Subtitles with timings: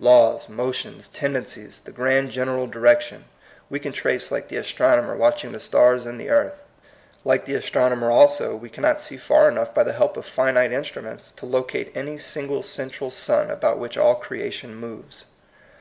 [0.00, 3.24] Laws, motions, tendencies, the grand general direction,
[3.70, 6.64] we can trace like the astronomer watching the stars and the earth.
[7.24, 11.30] Like the astronomer also, we cannot see far enough by the help of finite instruments
[11.30, 15.26] to locate any single central sun about which all creation moves.